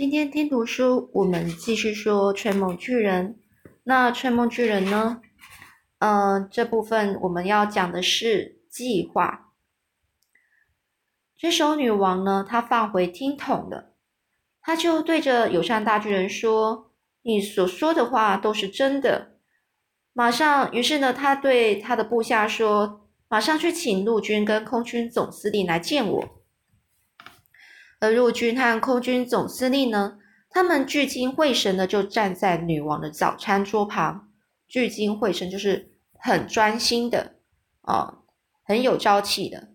[0.00, 3.38] 今天听读书，我们继续说吹梦巨人。
[3.84, 5.20] 那吹梦巨人呢？
[5.98, 9.52] 嗯，这部分我们要讲的是计划。
[11.36, 13.92] 这时候女王呢，她放回听筒了，
[14.62, 19.36] 她就对着友善大巨人说：“你所说的话都是真的。”
[20.14, 26.28] 马上，于是呢，他对他的部下说：“马上去请陆军跟空军总司令来见我。”
[28.00, 34.30] 而陆军和空军总司令呢，他们聚精会神的就站在女王的早餐桌旁，
[34.66, 37.36] 聚精会神就是很专心的
[37.82, 38.20] 啊，
[38.64, 39.68] 很有朝气的。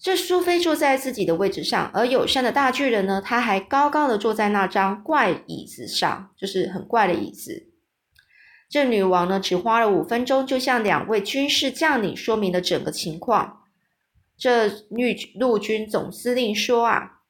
[0.00, 7.72] 这苏菲坐在自己的位置上，而友善的大巨人呢，他还高高的坐在那张怪椅子上，就是很怪的椅子。
[8.68, 13.57] 这女王呢，只花了五分钟，就向两位军事将领说明了整个情况。
[14.38, 15.02] 这陆
[15.34, 17.22] 陆军总司令说：“啊，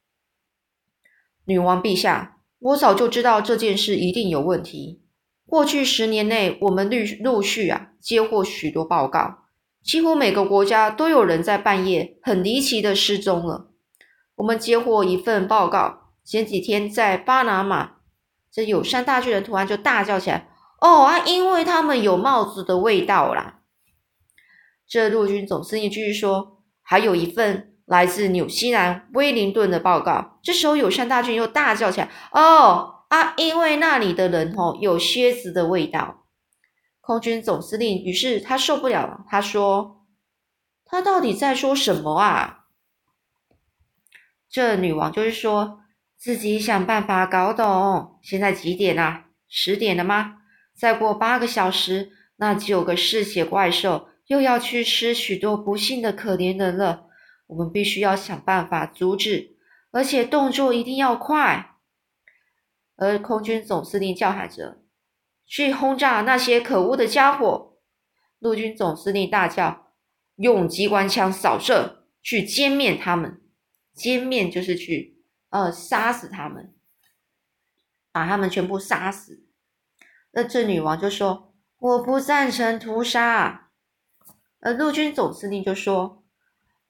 [1.46, 5.00] 女王陛下，我早就知道这件事一定有问题。
[5.46, 9.46] 过去十年内，我们陆陆续啊接获许多报告，
[9.82, 13.70] 几乎每个国家都有人在半夜很离奇的失踪了。
[14.34, 17.92] 我们接获一份报告，前几天在巴拿马，
[18.52, 20.50] 这友善大巨人突然就大叫起来
[20.82, 23.62] ：‘哦啊，因为他们有帽子的味道啦！’
[24.86, 26.56] 这陆军总司令继续说。”
[26.90, 30.40] 还有一份来自纽西兰威灵顿的报告。
[30.42, 33.34] 这时候，友善大军又大叫起来：“哦啊！
[33.36, 36.24] 因为那里的人哦有靴子的味道。”
[37.02, 40.06] 空军总司令于是他受不了了，他说
[40.86, 42.60] ：“他到底在说什么啊？”
[44.48, 45.80] 这女王就是说
[46.16, 48.18] 自己想办法搞懂。
[48.22, 49.26] 现在几点啊？
[49.46, 50.36] 十点了吗？
[50.74, 54.08] 再过八个小时，那九个嗜血怪兽。
[54.28, 57.08] 又要去吃许多不幸的可怜人了，
[57.46, 59.56] 我们必须要想办法阻止，
[59.90, 61.74] 而且动作一定要快。
[62.96, 64.82] 而空军总司令叫喊着
[65.46, 67.78] ：“去轰炸那些可恶的家伙！”
[68.38, 69.94] 陆军总司令大叫
[70.36, 73.40] ：“用机关枪扫射，去歼灭他们！
[73.96, 76.74] 歼灭就是去呃杀死他们，
[78.12, 79.46] 把他们全部杀死。”
[80.32, 83.64] 那这女王就说：“我不赞成屠杀。”
[84.60, 86.24] 而陆军总司令就说：“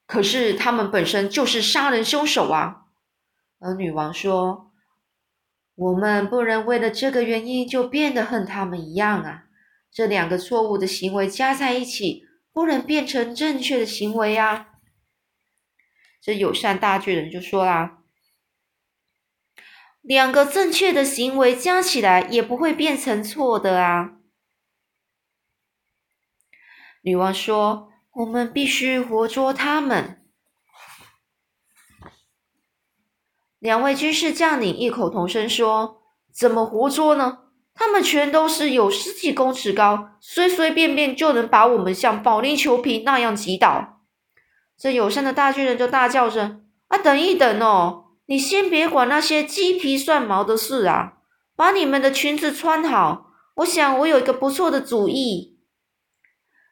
[0.07, 2.87] 可是他们本身就是杀人凶手啊！”
[3.59, 4.71] 而女王说
[5.75, 9.45] ：“我们不能为了这个原因就变得和他们一样啊！
[9.91, 14.67] 这两个错误的行为加在一起，不能变成正确的行为啊！”
[16.21, 17.99] 这友善大巨人就说啦
[20.01, 24.15] ：“两个正确的行为加起来也不会变成错的啊！”
[27.01, 30.25] 女王说：“我们必须活捉他们。”
[33.59, 36.01] 两位军事将领异口同声说
[36.33, 37.39] ：“怎么活捉呢？
[37.73, 44.01] 他们全都是有十几公尺高，随随便便就能把我们像保龄球瓶那样击倒。”
[44.77, 51.13] 这友善的大巨人就大叫着：“啊，等一等哦，你先别管那些鸡皮蒜毛的事啊，
[51.55, 53.27] 把你们的裙子穿好。
[53.55, 55.48] 我想我有一个不错的主意。”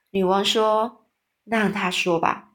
[0.09, 1.07] 女王说
[1.43, 2.53] ：“让他说吧。”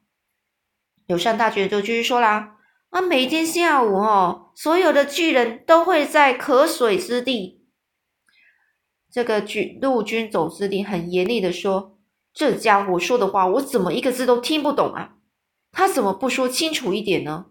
[1.07, 2.57] 友善大巨人就继续说啦
[2.91, 7.67] ：“啊，每天下午哦，所有的巨人都会在渴水之地。”
[9.11, 11.99] 这个军陆军总司令很严厉的说
[12.33, 15.17] ：“这家伙说的话，我怎么一个字都听不懂啊？
[15.71, 17.47] 他怎么不说清楚一点呢？”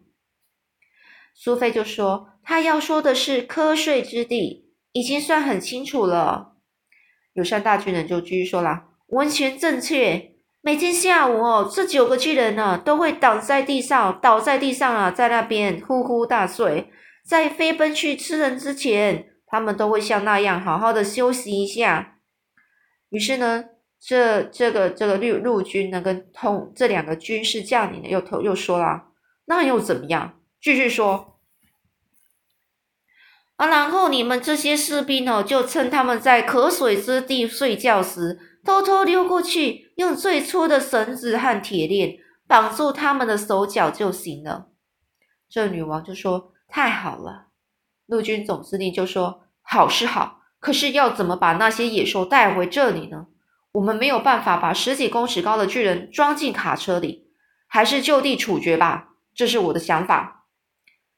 [1.35, 6.57] 苏菲就说：“他要说的是瞌睡之地，已经算很清楚了。”
[7.33, 8.90] 友善大巨人就继续说啦。
[9.11, 10.31] 完全正确。
[10.61, 16.91] 每天下午哦，这九个巨人呢都会倒在地上，倒在地上啊，在那边呼呼大睡。
[17.25, 22.19] 在飞奔去吃人之前，他们都会像那样好好的休息一下。
[23.09, 23.65] 于是呢，
[23.99, 29.07] 这这个这个陆陆军呢跟通这两个军事将领呢又头又说了，
[29.45, 30.39] 那又怎么样？
[30.61, 31.39] 继续说
[33.55, 38.39] 啊，然后你们这些士兵哦，就趁他们在可水之地睡觉时。
[38.63, 44.67] 偷偷溜过去，用最粗的绳子和铁链绑住他们的手脚就行了。
[45.49, 47.47] 这女王就说：“太好了。”
[48.05, 53.27] 陆军总司令就说：“好是好，可是要怎么把那些野兽带回这里呢？
[53.71, 57.27] 我们没有办法把十几公尺高的巨人装进卡车里，
[57.67, 59.15] 还是就地处决吧。
[59.33, 60.45] 这是我的想法。”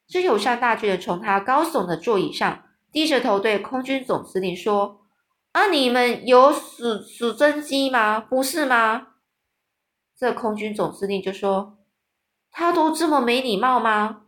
[0.08, 5.02] 这友善大巨人从他高耸的座椅上低着头对空军总司令说。
[5.54, 5.68] 啊！
[5.68, 8.20] 你们有数数真机吗？
[8.20, 9.08] 不是吗？
[10.18, 11.78] 这空军总司令就说
[12.52, 14.26] ：“他都这么没礼貌吗？”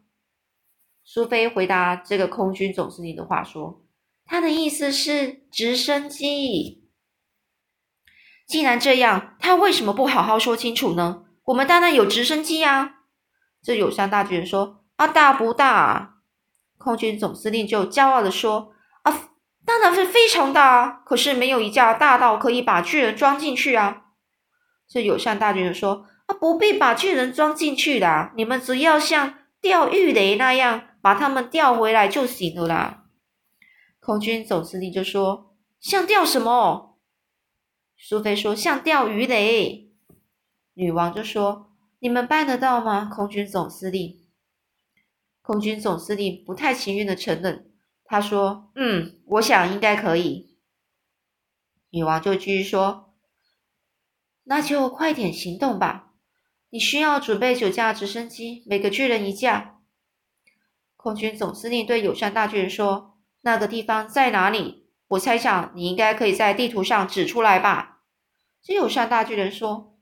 [1.03, 3.85] 苏菲回答这个空军总司令的话说
[4.25, 6.89] ：“他的意思是直升机。
[8.47, 11.25] 既然这样，他为什么不好好说清楚呢？
[11.45, 12.97] 我们当然有直升机啊！”
[13.63, 16.21] 这友善大巨人说：“啊，大不大？”
[16.77, 18.73] 空军总司令就骄傲的说
[19.65, 21.01] ：“当然是非常大啊！
[21.05, 24.03] 可是没有一架大到可以把巨人装进去啊！”
[24.87, 33.05] 这友善大巨人说：“啊，不必把巨人装进去的，你们只要像钓鱼雷那样把他们钓回来就行了啦。”
[33.99, 36.99] 空军总司令就说：“像钓什么？”
[37.97, 39.89] 苏菲说：“像钓鱼雷。”
[40.75, 44.21] 女王就说：“你们办得到吗？”空军总司令。
[45.41, 47.71] 空军总司令不太情愿的承认，
[48.05, 50.57] 他说：“嗯，我想应该可以。”
[51.91, 53.15] 女王就继续说
[54.45, 56.13] ：“那就快点行动吧！
[56.69, 59.79] 你需要准备九架直升机，每个巨人一架。”
[60.97, 64.89] 空军总司令对友善大巨人说：“那个地方在哪里？
[65.07, 68.01] 我猜想你应该可以在地图上指出来吧？”
[68.61, 69.97] 这友善大巨人说：“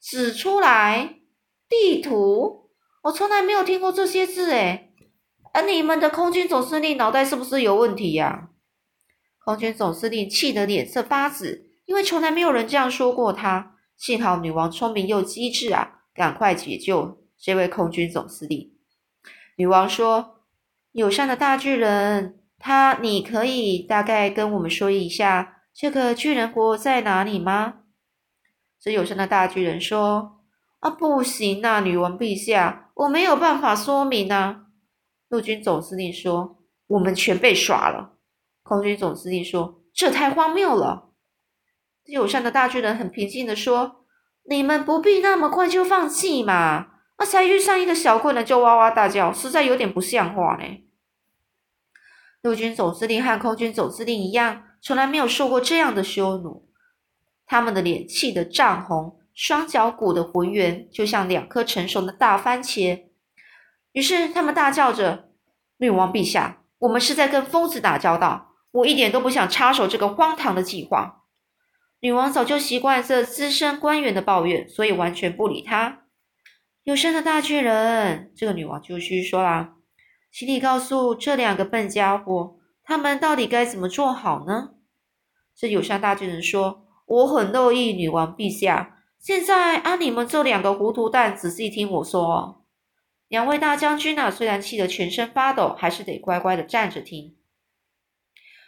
[0.00, 1.20] 指出来？
[1.68, 2.70] 地图？”
[3.04, 4.91] 我从来没有听过这些字诶，
[5.52, 8.48] 而你们的空军总司令脑袋是不是有问题呀？
[9.44, 13.76] 空军总司令气得脸色发紫，因为从来没有人这样说过他。
[13.96, 18.72] 幸好女王聪明又机智啊，赶快解救这位空军总司令。
[19.56, 20.40] 女王说
[20.92, 27.74] ：“友善的大巨人，他，你可以大概跟我们说一下这个巨人国在哪里吗？”
[28.80, 30.38] 这友善的大巨人说。
[30.80, 34.66] 啊，不行啊，女王陛下，我没有办法说明啊。
[35.32, 36.58] 陆军总司令说
[36.88, 38.18] ：“我们全被耍了。”
[38.62, 41.08] 空军总司令说：“这太荒谬了。”
[42.04, 44.04] 友善的大巨人很平静的说
[44.44, 50.64] ：“你们不必那么快就放弃嘛，啊，才遇上一个小困难就哇哇大叫，实在有点不像话呢。”
[52.42, 56.68] 陆军总司令和空军总司令一样，从来没有受过这样的羞辱，
[57.46, 59.18] 他们的脸气得涨红。
[59.32, 63.04] 双脚骨的浑圆就像两颗成熟的大番茄，
[63.92, 65.30] 于是他们大叫着
[65.78, 71.24] ：“女王陛下，我们是在跟疯子打交道，我一点都不想插手这个荒唐的计划。”
[72.00, 76.00] 女王早就习惯这资深官员的抱怨，所以完全不理他。
[76.82, 79.74] 有声的大巨人，这个女王就继续说啦
[80.32, 84.70] ：“请你告诉这两个笨家伙，他们到底该怎么做好呢？”
[85.54, 92.61] 这友善大巨人说：“我很乐意，女王陛下。”现在啊，你们这两个糊涂蛋，仔细听我说。
[93.32, 97.34] 两位大将军啊，虽然气得全身发抖，还是得乖乖的站着听。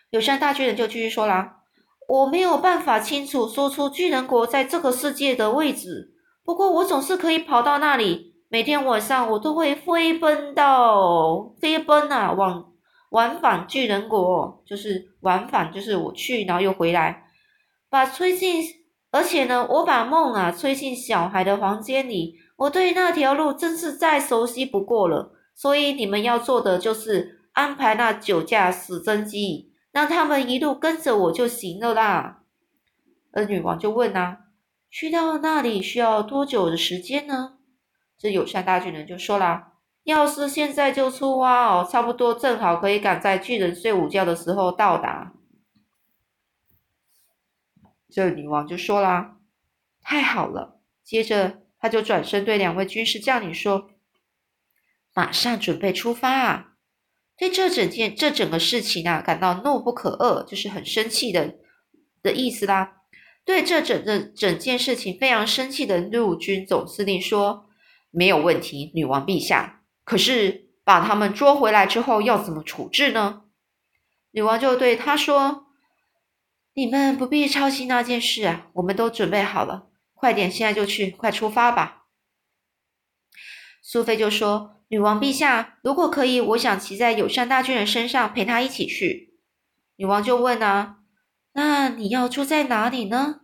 [0.09, 1.59] 友善大巨人就继续说啦
[2.09, 8.37] ：“我没有办法清楚说出巨人国在这个世界的位置，不过我总是可以跑到那里。
[8.49, 12.73] 每天晚上我都会飞奔到飞奔啊，往
[13.11, 17.25] 往返巨人国，就是往返，就是我去，然后又回来，
[17.91, 18.65] 把崔进。”
[19.15, 25.31] 而且呢，我把梦啊吹进小孩的房间里，我对那条路真是再熟悉不过了。
[25.55, 32.41] 所以你们要做的就是安排那九架死真机，让他们一路跟着我就行了啦。
[33.33, 34.39] 而女王就问啊，
[34.91, 37.59] 去到那里需要多久的时间呢？
[38.19, 45.35] 这友善大巨人就说啦，要是现在就出发哦，差不多正好可以赶在巨人睡午觉的时候到达。
[48.15, 49.39] 这女王就说啦
[50.01, 53.91] ：“太好了！”接着，他就转身对两位军事将领说
[55.13, 56.75] ：“马上准备出发啊！”
[57.37, 61.57] 对这整件、这整个事情啊，感到怒不可遏，就是很生气的
[62.23, 62.99] 的意思啦。
[63.45, 67.67] 对这整个整件事情非常生气的陆军总司令说
[68.13, 69.83] ：“没有问题，女王陛下。
[70.05, 73.43] 可是把他们捉回来之后要怎么处置呢？”
[74.31, 75.63] 女王就对他说。
[76.77, 82.07] 你们不必操心那件事啊，我们都准备好了，快点，现在就去，快出发吧。
[83.81, 89.35] 苏菲就说：“女王陛下，如果可以，我想骑在友善大巨人身上，陪他一起去。”
[89.95, 90.97] 女王就问啊
[91.55, 93.43] ：“那你要住在哪里呢？”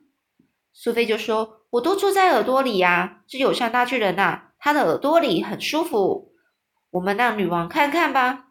[0.75, 6.33] 苏菲就说：“我都住在耳朵里呀，这友善大巨人呐，他的耳朵里很舒服。
[6.91, 8.47] 我们让女王看看吧。”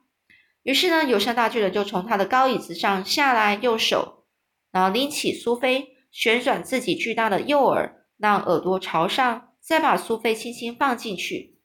[0.64, 4.19] 于是呢，友善大巨人就从他的高椅子上下来，右手。
[4.72, 11.58] 然后拎起苏菲，旋转自己巨大的右耳，让耳朵朝上，再把苏菲轻轻放进去。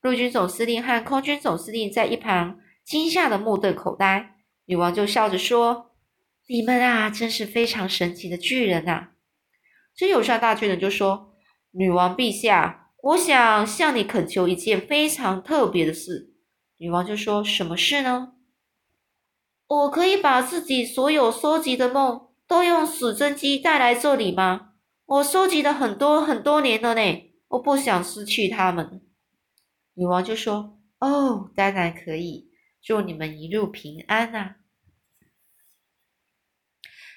[0.00, 4.36] 陆军总司令和空军总司令在一旁惊吓的目瞪口呆。
[4.66, 5.92] 女王就笑着说
[6.48, 9.08] ：“你们啊，真是非常神奇的巨人呐！”
[9.96, 11.34] 这友善大巨人就说
[11.72, 16.34] ：“女王陛下，我想向你恳求一件非常特别的事。
[16.76, 18.34] 女王就说：“什么事呢？
[19.66, 24.72] 我可以把自己所有收集的梦都用死真机带来这里吗？
[25.04, 29.00] 我收集了很多很多年了呢，我不想失去他们。”
[29.94, 32.50] 女王就说：“哦，当然可以，
[32.82, 34.56] 祝你们一路平安呐。”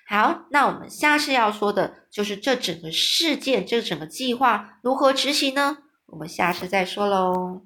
[0.08, 5.78] 好，那我们下次要说的就是这整个事件，这整个计划如何执行呢？
[6.08, 7.66] 我们下次再说喽。